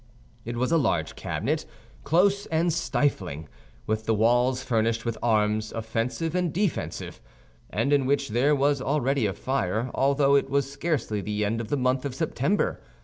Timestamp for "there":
8.29-8.55